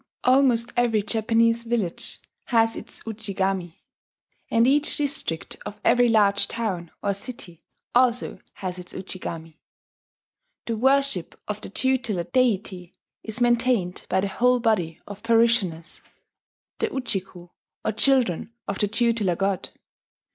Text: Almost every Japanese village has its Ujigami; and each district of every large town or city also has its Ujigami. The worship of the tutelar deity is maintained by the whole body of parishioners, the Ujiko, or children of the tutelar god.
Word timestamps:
Almost 0.23 0.73
every 0.75 1.03
Japanese 1.03 1.63
village 1.63 2.19
has 2.45 2.75
its 2.75 3.03
Ujigami; 3.03 3.83
and 4.49 4.65
each 4.65 4.97
district 4.97 5.57
of 5.63 5.79
every 5.85 6.09
large 6.09 6.47
town 6.47 6.89
or 7.03 7.13
city 7.13 7.61
also 7.93 8.39
has 8.53 8.79
its 8.79 8.93
Ujigami. 8.93 9.59
The 10.65 10.75
worship 10.75 11.39
of 11.47 11.61
the 11.61 11.69
tutelar 11.69 12.23
deity 12.23 12.95
is 13.21 13.41
maintained 13.41 14.07
by 14.09 14.21
the 14.21 14.27
whole 14.27 14.59
body 14.59 14.99
of 15.05 15.21
parishioners, 15.21 16.01
the 16.79 16.87
Ujiko, 16.87 17.51
or 17.85 17.91
children 17.91 18.51
of 18.67 18.79
the 18.79 18.87
tutelar 18.87 19.35
god. 19.37 19.69